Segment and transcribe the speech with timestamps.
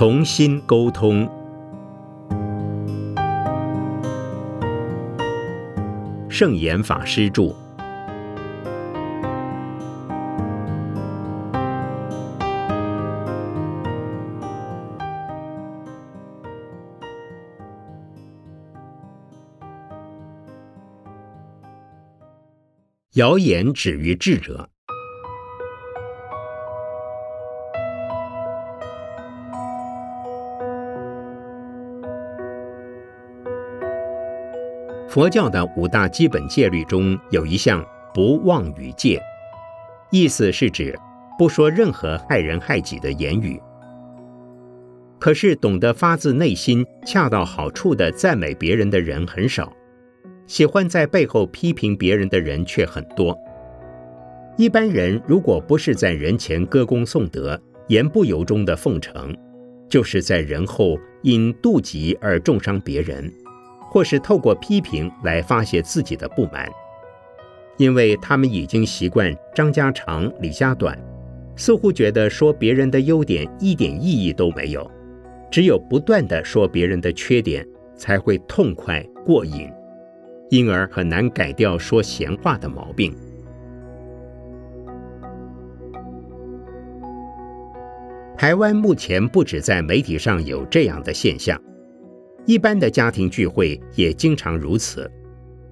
[0.00, 1.28] 重新沟通。
[6.26, 7.54] 圣严法师著。
[23.16, 24.69] 谣言止于智者。
[35.10, 39.20] 佛教的五大基本戒律中有一项不妄语戒，
[40.12, 40.96] 意思是指
[41.36, 43.60] 不说任何害人害己的言语。
[45.18, 49.72] 可是懂得发自内心、恰到好处的赞美别人的人很少，
[50.46, 53.36] 喜欢在背后批评别人的人却很多。
[54.56, 59.36] 一般人如果不是在人前歌功颂德、言不由衷的奉承，
[59.88, 63.28] 就是在人后因妒忌而重伤别人。
[63.90, 66.70] 或是透过批评来发泄自己的不满，
[67.76, 70.96] 因为他们已经习惯张家长李家短，
[71.56, 74.88] 似乎觉得说别人的优点一点意义都没有，
[75.50, 79.68] 只有不断的说别人的缺点才会痛快过瘾，
[80.50, 83.12] 因而很难改掉说闲话的毛病。
[88.38, 91.60] 台湾目前不止在媒体上有这样的现象。
[92.50, 95.08] 一般的家庭聚会也经常如此，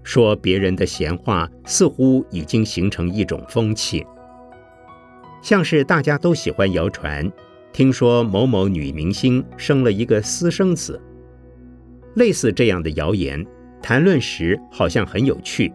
[0.04, 4.06] 说别人的闲话似乎已经形成一种风气，
[5.42, 7.28] 像是大家都喜欢谣传，
[7.72, 11.02] 听说某某女明星生了一个私生子，
[12.14, 13.44] 类似这样的谣言，
[13.82, 15.72] 谈论时好像很有趣，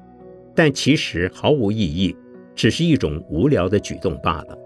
[0.56, 2.16] 但其实毫无意义，
[2.56, 4.58] 只是一种无聊的举动罢了。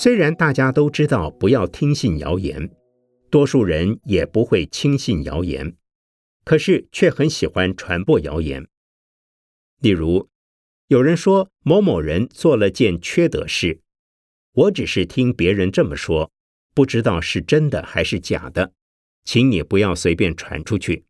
[0.00, 2.70] 虽然大家都知道不要听信谣言，
[3.30, 5.76] 多数人也不会轻信谣言，
[6.44, 8.68] 可是却很喜欢传播谣言。
[9.80, 10.28] 例如，
[10.86, 13.80] 有人说某某人做了件缺德事，
[14.52, 16.30] 我只是听别人这么说，
[16.72, 18.70] 不知道是真的还是假的，
[19.24, 21.06] 请你不要随便传出去。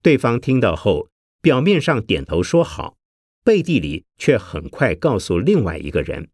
[0.00, 1.10] 对方听到后，
[1.42, 2.96] 表面上点头说好，
[3.42, 6.30] 背地里却很快告诉另外一个人。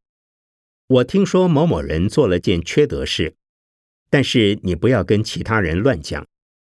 [0.89, 3.35] 我听说某某人做了件缺德事，
[4.09, 6.25] 但是你不要跟其他人乱讲，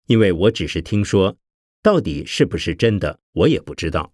[0.06, 1.39] 因为我只是听说，
[1.81, 4.12] 到底是不是真的，我也不知道。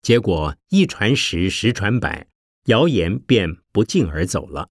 [0.00, 2.28] 结果一传十，十传百，
[2.64, 4.70] 谣言便不胫而走了。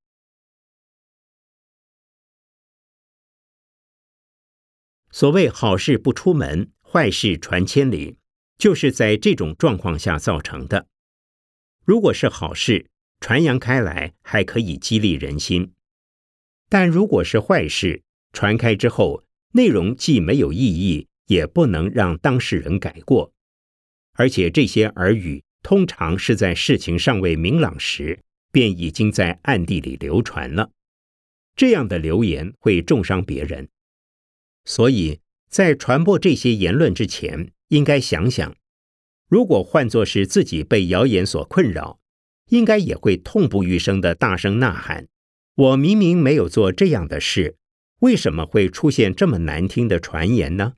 [5.12, 8.18] 所谓好事不出门，坏事传千里，
[8.58, 10.88] 就是在这种状况下造成的。
[11.86, 12.90] 如果是好事，
[13.20, 15.74] 传扬开来还可以激励人心，
[16.70, 19.24] 但如果是坏事，传开之后，
[19.54, 23.34] 内容既没有意义，也不能让当事人改过，
[24.14, 28.20] 而且这些耳语通常是在事情尚未明朗时，
[28.52, 30.72] 便已经在暗地里流传了。
[31.56, 33.68] 这样的流言会重伤别人，
[34.64, 38.56] 所以在传播这些言论之前，应该想想，
[39.28, 42.00] 如果换作是自己被谣言所困扰。
[42.50, 45.08] 应该也会痛不欲生的大声呐喊
[45.56, 47.56] ：“我明明没有做这样的事，
[48.00, 50.74] 为什么会出现这么难听的传言呢？”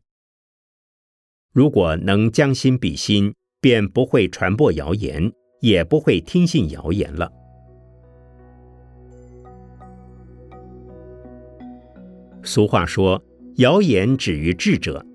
[1.54, 5.32] 如果能将心比心，便不会传播谣言，
[5.62, 7.32] 也不会听信谣言了。
[12.44, 13.22] 俗话说
[13.58, 15.06] ：“谣言止于智者。”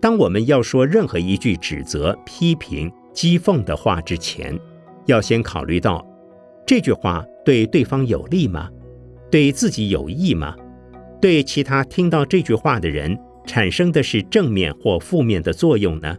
[0.00, 4.56] 当我们要说任何一句指责、批评、讥讽的话之前，
[5.08, 6.06] 要先考虑到，
[6.66, 8.70] 这句话对对方有利吗？
[9.30, 10.54] 对自己有益吗？
[11.18, 16.14] 对其他听到这句话的人产生的是正面或负面的作用呢？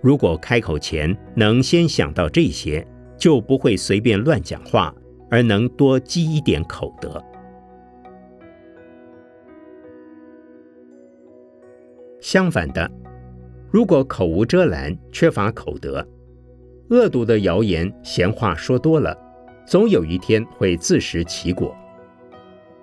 [0.00, 2.86] 如果开口前能先想到这些，
[3.16, 4.94] 就不会随便乱讲话，
[5.28, 7.20] 而能多积一点口德。
[12.20, 12.88] 相反的，
[13.72, 16.06] 如果口无遮拦，缺乏口德，
[16.90, 19.16] 恶毒的谣言、闲话说多了，
[19.66, 21.76] 总有一天会自食其果。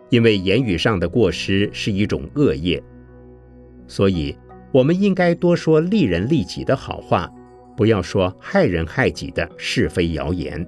[0.09, 2.81] 因为言语上的过失是一种恶业，
[3.87, 4.37] 所以
[4.71, 7.31] 我们应该多说利人利己的好话，
[7.75, 10.65] 不要说害人害己的是非谣言。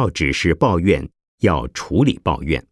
[0.00, 1.06] 要只是抱怨，
[1.40, 2.64] 要处理抱怨。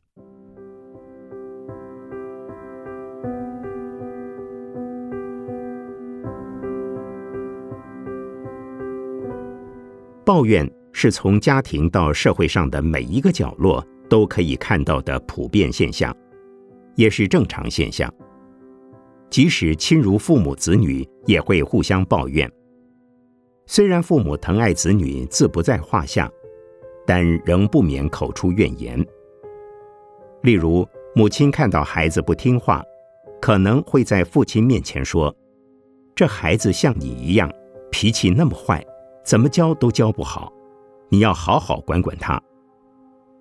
[10.25, 16.17] 抱怨是从家庭到社会上的每一个角落都可以看到的普遍现象，
[16.95, 18.11] 也是正常现象。
[19.29, 22.51] 即使亲如父母子女，也会互相抱怨。
[23.67, 26.31] 虽然父母疼爱子女，自不在话下，
[27.09, 29.03] 但仍不免口出怨言。
[30.43, 32.85] 例如，母亲看到孩子不听话，
[33.41, 35.35] 可能会在父亲面前说
[36.15, 37.51] ：“这孩子像你一样，
[37.91, 38.85] 脾气那么坏。”
[39.25, 40.51] 怎么教都教不好，
[41.11, 42.41] 你要好好管管他。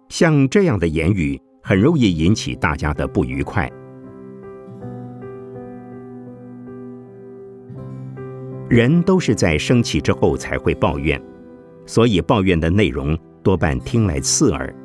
[0.09, 3.71] 像这样的言语，很容易引起大家的不愉快。
[8.69, 11.21] 人都是在生气之后才会抱怨，
[11.85, 13.17] 所以抱怨的内容
[13.47, 14.75] 多半听来刺耳。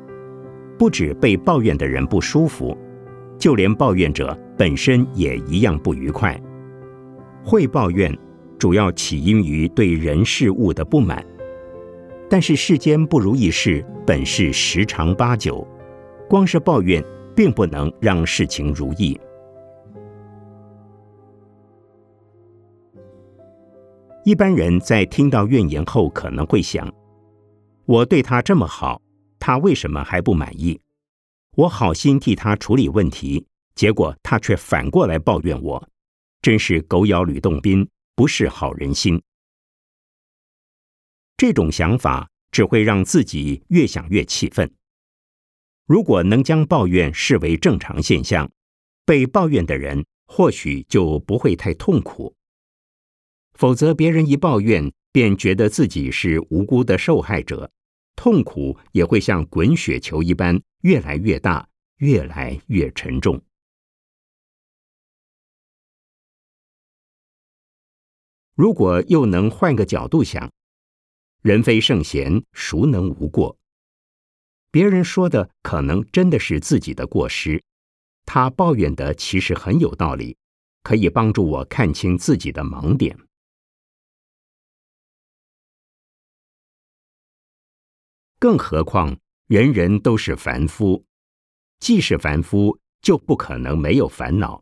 [0.79, 2.77] 不止被抱怨的人不舒服，
[3.37, 6.39] 就连抱怨者本身也一样不愉快。
[7.43, 8.17] 会抱怨。
[8.59, 11.21] 主要起因于对人事物的不满，
[12.29, 15.67] 但是世间不如意事本是十常八九，
[16.29, 17.03] 光是抱怨
[17.35, 19.19] 并不能让事情如意。
[24.23, 26.89] 一般人在听到怨言后，可能会想：
[27.85, 29.01] 我对他这么好，
[29.39, 30.79] 他为什么还不满意？
[31.55, 33.45] 我好心替他处理问题，
[33.75, 35.89] 结果他却反过来抱怨我，
[36.41, 37.87] 真是狗咬吕洞宾。
[38.15, 39.19] 不是好人心，
[41.35, 44.71] 这种想法只会让自己越想越气愤。
[45.87, 48.51] 如果能将抱怨视为正常现象，
[49.03, 52.35] 被抱怨的人或许就不会太痛苦。
[53.53, 57.71] 否则，别人一抱怨，便觉得自己是无辜的受害者，
[58.15, 63.41] 痛苦也会像滚雪球一般越来越大，越来越沉重。
[68.55, 70.51] 如果又能换个角度想，
[71.41, 73.57] 人非圣贤，孰能无过？
[74.71, 77.63] 别人说的可能真的是自己的过失，
[78.25, 80.37] 他抱怨的其实很有道理，
[80.81, 83.17] 可以帮助我看清自己的盲点。
[88.43, 89.17] 更何况，
[89.47, 91.05] 人人都是凡夫，
[91.79, 94.61] 既是凡夫，就不可能没有烦恼，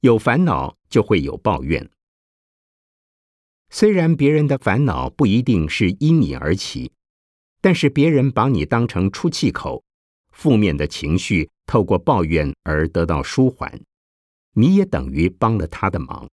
[0.00, 1.90] 有烦恼就会有抱怨。
[3.68, 6.92] 虽然别人的烦恼不一定是因你而起，
[7.60, 9.84] 但是别人把你当成出气口，
[10.32, 13.82] 负面的情绪透过抱怨而得到舒缓，
[14.54, 16.26] 你也等于帮了他的忙。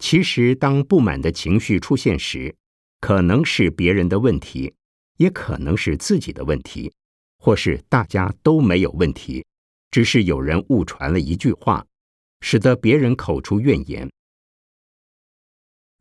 [0.00, 2.56] 其实，当不满的情绪出现时，
[3.00, 4.74] 可能是别人的问题，
[5.18, 6.92] 也可能是自己的问题，
[7.38, 9.46] 或是大家都没有问题，
[9.92, 11.86] 只是有人误传了一句话。
[12.42, 14.10] 使得别人口出怨言。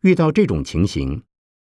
[0.03, 1.21] 遇到这种情形，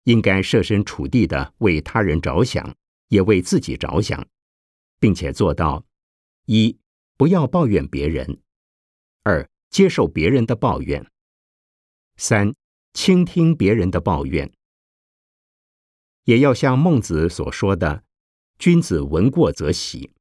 [0.05, 2.75] 应该设身处地的为他人着想，
[3.09, 4.27] 也为自己着想，
[4.99, 5.85] 并且做到：
[6.47, 6.79] 一、
[7.19, 8.39] 不要抱怨别人；
[9.25, 11.05] 二、接受别人的抱怨；
[12.17, 12.55] 三、
[12.93, 14.53] 倾听别人的抱怨。
[16.25, 18.05] 也要像孟子所说的
[18.59, 20.13] ：“君子闻过则喜，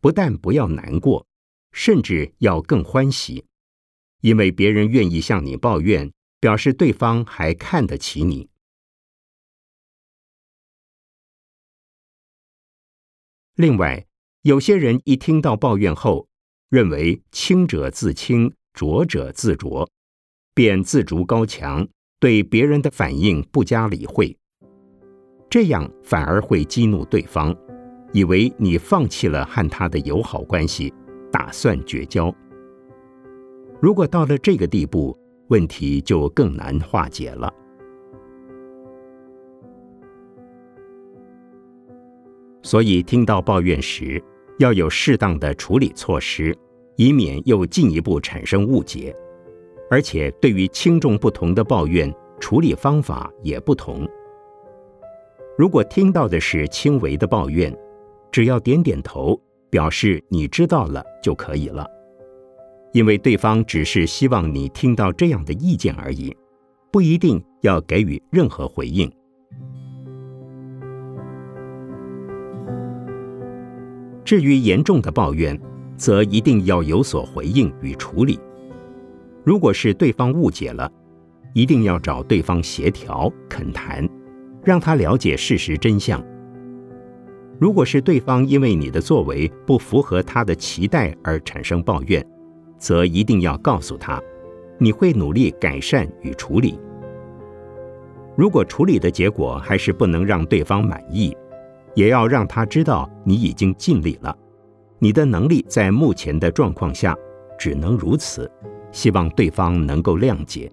[0.00, 1.26] 不但不要难过，
[1.72, 3.46] 甚至要更欢喜。”
[4.20, 8.50] 因为别人愿意向你抱怨，表示对方还看得起你。
[13.54, 14.08] 另外，
[14.42, 16.28] 有些人一听到抱怨后，
[16.68, 19.88] 认为清者自清，浊者自浊，
[20.58, 21.86] 便自逐高墙，
[22.18, 24.36] 对别人的反应不加理会，
[25.48, 27.56] 这样反而会激怒对方，
[28.12, 30.92] 以为你放弃了和他的友好关系，
[31.30, 32.34] 打算绝交。
[33.80, 37.54] 如果到了这个地步，问题就更难化解了。
[42.64, 44.20] 所以，听到抱怨时，
[44.58, 46.52] 要有适当的处理措施，
[46.96, 49.14] 以免又进一步产生误解。
[49.90, 54.06] 而且，对于轻重不同的抱怨，处理方法也不同。
[55.56, 57.74] 如果听到的是轻微的抱怨，
[58.30, 59.40] 只要点点头，
[59.70, 61.86] 表示你知道了就可以了。
[62.92, 66.36] 因为对方只是希望你听到这样的意见而已，
[66.92, 69.10] 不一定要给予任何回应。
[74.24, 75.58] 至于严重的抱怨，
[75.96, 78.38] 则一定要有所回应与处理。
[79.48, 80.92] 如果是对方误解了，
[81.54, 84.06] 一定要找对方协调、恳谈，
[84.62, 86.22] 让他了解事实真相。
[87.58, 92.22] 如果是对方因为你的作为不符合他的期待而产生抱怨，
[92.76, 94.22] 则一定要告诉他，
[94.76, 96.78] 你会努力改善与处理。
[98.36, 101.34] 如果处理的结果还是不能让对方满意，
[101.94, 104.36] 也要让他知道你已经尽力了，
[104.98, 107.16] 你的能力在目前的状况下
[107.58, 108.46] 只能如此，
[108.92, 110.70] 希望对方能够谅解。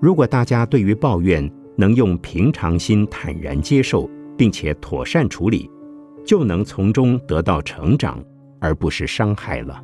[0.00, 5.70] 如果大家对于抱怨能用平常心坦然接受，并且妥善处理，
[6.24, 8.22] 就能从中得到成长，
[8.60, 9.82] 而不是伤害了。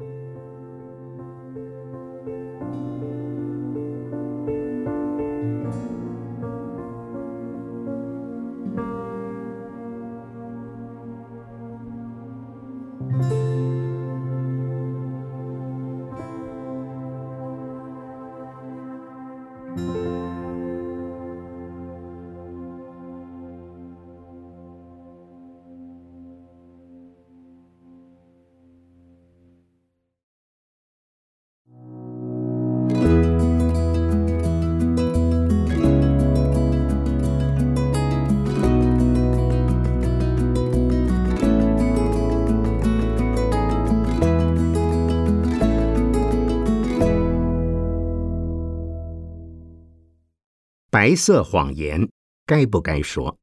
[51.01, 52.09] 白色谎言
[52.45, 53.39] 该不该说？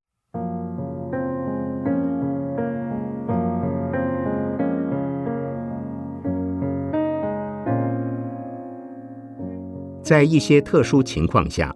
[10.03, 11.73] 在一些特殊情况下，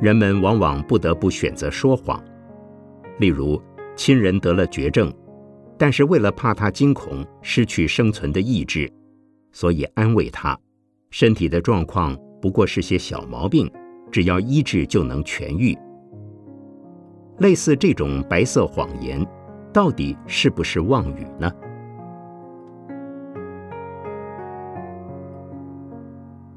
[0.00, 2.22] 人们往往不得不选择说谎。
[3.18, 3.60] 例如，
[3.96, 5.12] 亲人得了绝症，
[5.76, 8.88] 但是为了怕他惊恐失去生存的意志，
[9.50, 10.56] 所以安慰他，
[11.10, 13.68] 身体的状况不过是些小毛病。
[14.10, 15.76] 只要医治就能痊愈。
[17.38, 19.26] 类似这种白色谎言，
[19.72, 21.50] 到底是不是妄语呢？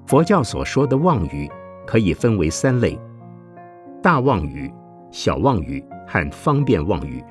[0.06, 1.50] 佛教所说的妄语
[1.88, 3.00] 可以分为三类：
[4.02, 4.72] 大妄语、
[5.10, 7.24] 小妄语和方便妄语。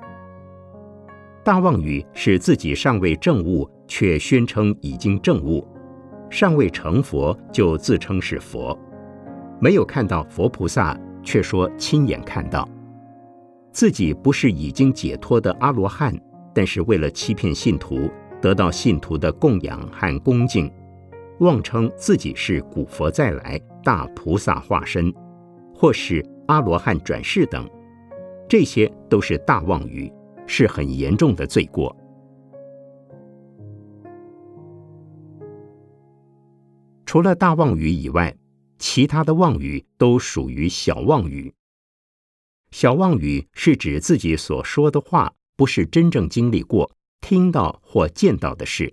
[1.44, 5.62] 大妄语是自己尚未证悟，却宣称已经证悟；
[6.30, 8.76] 尚未成佛，就自称是佛。
[9.62, 12.68] 没有看到佛菩萨，却说亲眼看到，
[13.70, 16.12] 自己不是已经解脱的阿罗汉，
[16.52, 20.68] 但是为了欺骗信徒，得到信徒的供养和恭敬，
[21.38, 25.14] 妄称自己是古佛再来、大菩萨化身，
[25.72, 27.64] 或是阿罗汉转世等，
[28.48, 30.12] 这些都是大妄语，
[30.44, 31.96] 是很严重的罪过。
[37.06, 38.34] 除了大妄语以外，
[38.82, 41.54] 其他的妄语都属于小妄语。
[42.72, 48.92] 小妄语是指自己所说的话不是真正经历过、听到或见到的事，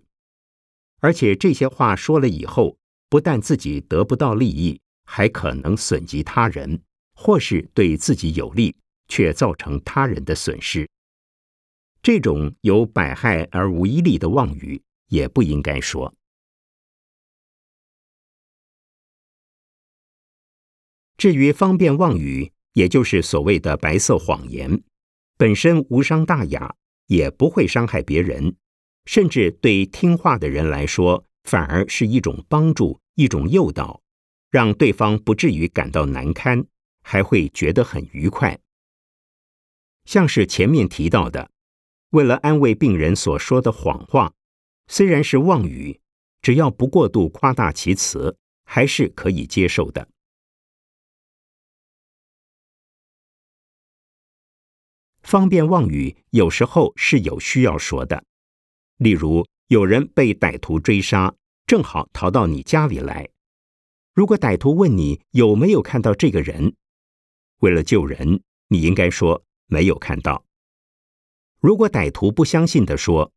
[1.00, 2.78] 而且这些话说了以后，
[3.10, 6.80] 不但自己得不到利益，还可能损及他人，
[7.16, 8.76] 或是对自己有利，
[9.08, 10.88] 却造成他人的损失。
[12.04, 16.14] 这种有百害而无一利的妄语，也不应该说。
[21.20, 24.82] 至于方便妄语，也就是所谓的白色谎言，
[25.38, 26.74] 本身无伤大雅，
[27.08, 28.56] 也不会伤害别人，
[29.04, 34.02] 甚至对听话的人来说，反而是一种帮助、一种诱导，
[34.50, 36.66] 让对方不至于感到难堪，
[37.04, 38.58] 还会觉得很愉快。
[40.06, 41.52] 像是前面提到的，
[42.12, 44.32] 为了安慰病人所说的谎话，
[44.88, 46.00] 虽然是妄语，
[46.42, 50.08] 只要不过度夸大其词，还是可以接受的。
[55.30, 58.24] 方便妄语有时候是有需要说的，
[58.98, 61.36] 例如有人被歹徒追杀，
[61.68, 63.30] 正好逃到你家里来。
[64.16, 66.74] 如果歹徒问你有没有看到这个人，
[67.60, 70.44] 为了救人，你应该说没有看到。
[71.60, 73.32] 如果歹徒不相信的说，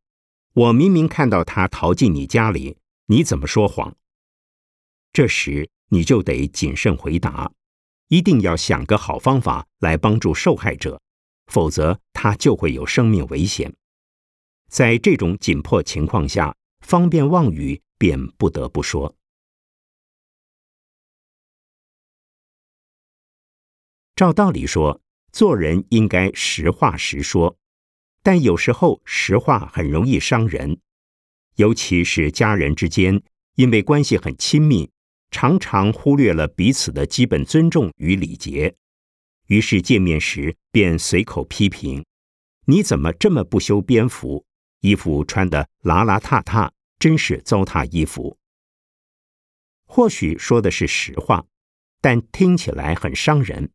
[0.54, 3.94] 我明明看到他逃进你家里，你怎么说谎？
[5.12, 7.52] 这时你就得谨慎回答，
[8.08, 10.98] 一定要想个好方法来帮助受害者。
[11.46, 13.74] 否则，他就会有生命危险。
[14.68, 19.14] 在这种紧迫情况下，方便妄语便不得不说。
[24.14, 25.00] 照道理说，
[25.32, 27.56] 做人应该实话实说，
[28.22, 30.78] 但有时候实话很容易伤人，
[31.56, 33.22] 尤其是家人之间，
[33.56, 34.90] 因为关系很亲密，
[35.30, 38.76] 常常忽略了彼此的基本尊重与礼节，
[39.46, 42.04] 于是见面时便随口批评
[42.66, 44.44] ：“你怎么这么不修边幅？
[44.80, 48.36] 衣服穿得邋邋遢遢，真是糟蹋衣服。”
[49.86, 51.44] 或许说的是实话，
[52.00, 53.70] 但听起来很伤人，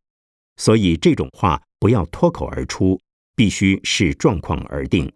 [0.56, 3.00] 所以这种话不要脱口而出，
[3.36, 5.12] 必须视状况而定。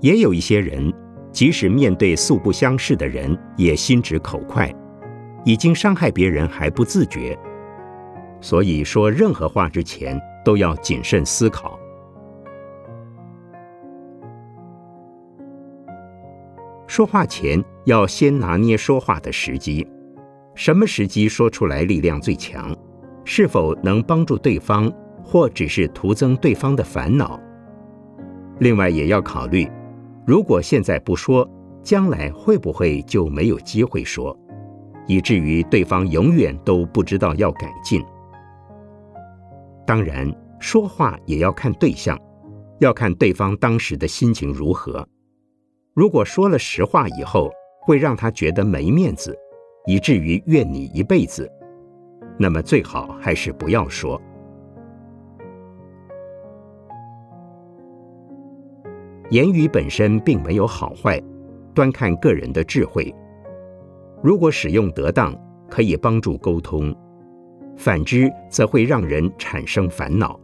[0.00, 0.94] 也有一些人，
[1.32, 4.72] 即使面对素不相识的人，也心直口快，
[5.44, 7.38] 已经伤害别人还不自觉。
[8.40, 11.78] 所以说任何话之前都要谨慎思考。
[16.86, 19.86] 说话前要先拿捏说话的时机，
[20.54, 22.74] 什么时机说出来力量最强？
[23.24, 24.90] 是否能帮助对方，
[25.22, 27.38] 或只是徒增对方的烦恼？
[28.58, 29.70] 另外也要考虑。
[30.26, 31.48] 如果现在不说，
[31.82, 34.36] 将来会不会就没有机会说，
[35.08, 38.00] 以至于对方永远都不知道要改进？
[39.84, 42.16] 当然，说话也要看对象，
[42.78, 45.04] 要看对方当时的心情如何。
[45.94, 47.50] 如果说了实话以后
[47.80, 49.36] 会让他觉得没面子，
[49.86, 51.50] 以至于怨你一辈子，
[52.38, 54.20] 那么最好还是不要说。
[59.30, 61.20] 言语本身并没有好坏，
[61.74, 63.14] 端看个人的智慧。
[64.22, 65.34] 如果使用得当，
[65.70, 66.92] 可以帮助沟通；
[67.76, 70.38] 反之，则会让人产生烦恼。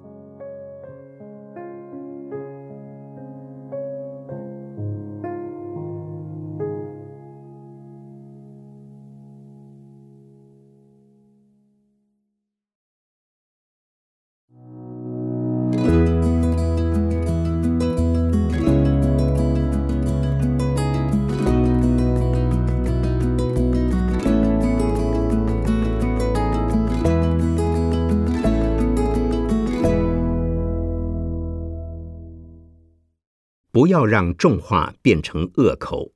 [33.85, 36.11] 不要让重话变成恶口。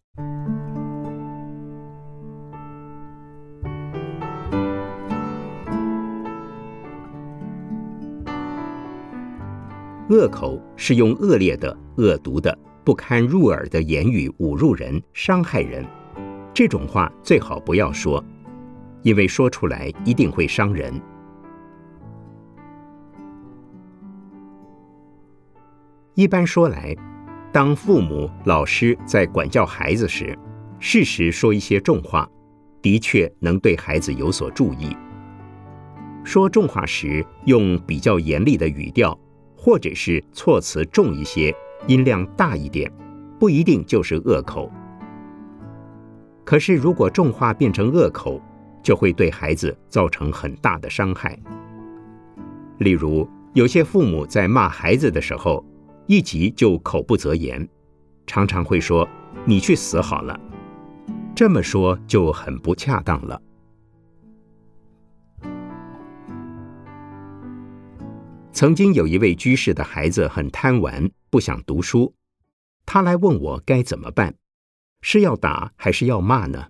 [10.08, 15.84] 恶口是用恶劣的、恶毒的、不堪入耳的言语侮辱人、伤害人。
[16.54, 18.24] 这种话最好不要说，
[19.02, 20.98] 因为说出来一定会伤人。
[26.14, 26.96] 一般说来。
[27.50, 30.38] 当父母、老师在管教孩子时，
[30.78, 32.28] 适时说一些重话，
[32.82, 34.94] 的确能对孩子有所注意。
[36.22, 39.18] 说重话时，用比较严厉的语调，
[39.56, 41.54] 或者是措辞重一些、
[41.86, 42.92] 音量大一点，
[43.40, 44.70] 不一定就是恶口。
[46.44, 48.38] 可是，如果重话变成恶口，
[48.82, 51.38] 就会对孩子造成很大的伤害。
[52.76, 55.64] 例如，有些父母在骂孩子的时候。
[56.08, 57.68] 一急就口不择言，
[58.26, 59.06] 常常会说
[59.46, 60.40] ：“你去死好了。”
[61.36, 63.42] 这么说就很不恰当了。
[68.52, 72.14] 曾经有一位居士的孩子很贪玩，不想读书，
[72.86, 74.34] 他来问我该怎么办，
[75.02, 76.68] 是要打还是要骂呢？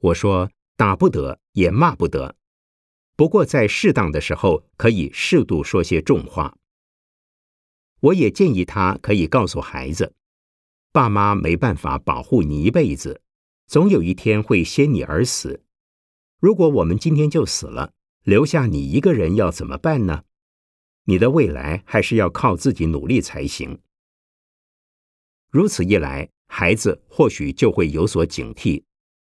[0.00, 2.34] 我说：打不得，也骂不得，
[3.14, 6.56] 不过在适当的时候可以适度说些重话。
[8.00, 10.14] 我也建议他可以告诉孩子，
[10.92, 13.20] 爸妈没办法保护你一辈子，
[13.66, 15.62] 总有一天会先你而死。
[16.38, 20.24] 如果我们今天就死了，留下你一个人要怎么办呢？
[21.04, 23.80] 你的未来还是要靠自己努力才行。
[25.50, 28.82] 如此一来，孩子或许就会有所警惕，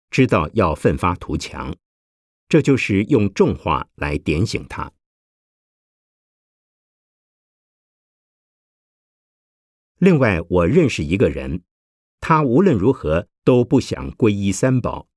[0.09, 1.75] 知道要奋发图强。
[2.49, 4.91] 这就是用重话来点醒他。
[10.03, 11.61] 另外，我认识一个人，
[12.19, 15.07] 他无论如何都不想皈依三宝，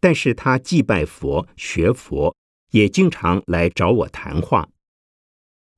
[0.00, 2.34] 但是他祭拜佛、学佛，
[2.70, 4.70] 也经常来找我谈话。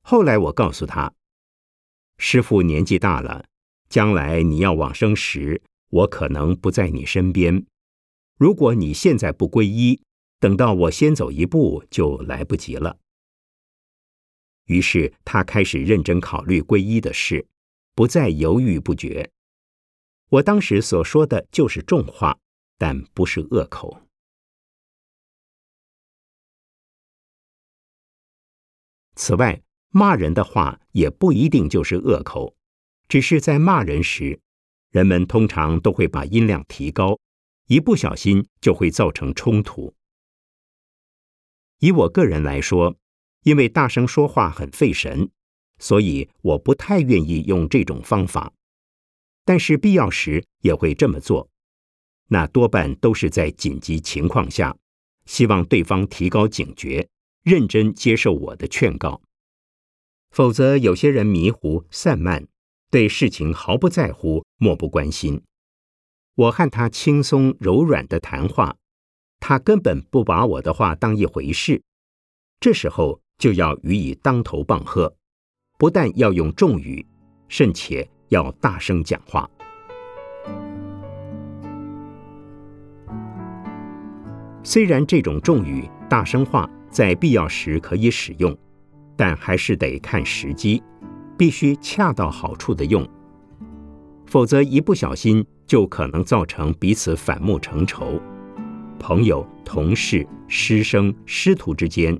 [0.01, 1.13] 后来我告诉他，
[2.19, 3.43] 师父年纪大了，
[3.89, 7.65] 将来你要往生时，我可能不在你身边。
[8.37, 10.01] 如果你现在不皈依，
[10.39, 12.97] 等到我先走一步就来不及了。
[14.67, 17.45] 于是他开始认真考虑皈依的事。
[17.93, 19.31] 不再犹豫不决。
[20.29, 22.39] 我当时所说的就是重话，
[22.77, 24.01] 但不是恶口。
[29.15, 32.55] 此外，骂人的话也不一定就是恶口，
[33.09, 34.39] 只是在骂人时，
[34.89, 37.19] 人们通常都会把音量提高，
[37.67, 39.93] 一不小心就会造成冲突。
[41.79, 42.95] 以我个人来说，
[43.43, 45.29] 因为大声说话很费神，
[45.81, 48.53] 所以我不太愿意用这种方法。
[49.43, 51.49] 但是必要时也会这么做，
[52.27, 54.77] 那多半都是在紧急情况下，
[55.25, 57.09] 希望对方提高警觉，
[57.43, 59.21] 认真接受我的劝告。
[60.29, 62.47] 否则，有些人迷糊散漫，
[62.91, 65.41] 对事情毫不在乎，漠不关心。
[66.35, 68.77] 我和他轻松柔软的谈话，
[69.39, 71.81] 他根本不把我的话当一回事。
[72.59, 75.17] 这时候就要予以当头棒喝，
[75.81, 77.03] 不但要用重语，
[77.47, 79.49] 甚且要大声讲话。
[84.61, 88.55] 虽然这种重语、大声话在必要时可以使用。
[89.17, 90.83] 但还是得看时机，
[91.35, 93.07] 必须恰到好处的用，
[94.27, 98.21] 否则一不小心就可能造成彼此反目成仇。
[98.99, 102.15] 朋友、同事、师生、师徒之间，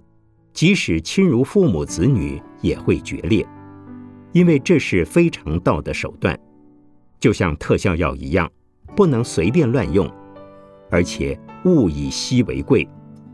[0.54, 3.46] 即使亲如父母子女，也会决裂，
[4.34, 6.38] 因为这是非常道的手段，
[7.20, 8.52] 就像特效药一样，
[8.96, 10.10] 不能随便乱用，
[10.90, 12.88] 而且物以稀为贵，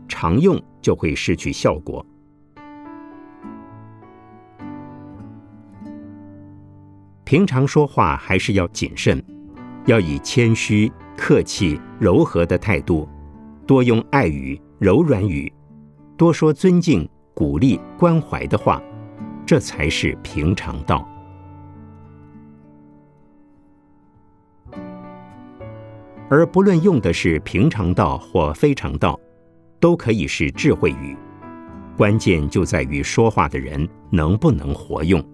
[0.06, 2.04] 常用就会失去效果。
[7.24, 9.22] 平常说话还是要谨慎，
[9.86, 13.06] 要以谦虚、客气、柔和的态度，
[13.66, 15.52] 多用爱语、柔软语，
[16.18, 18.82] 多说尊敬、鼓励、关怀的话，
[19.46, 21.08] 这才是平常道。
[26.28, 29.18] 而不论用的是平常道或非常道，
[29.78, 31.16] 都可以是智慧语，
[31.96, 35.24] 关键就在于说话的人能不能活用。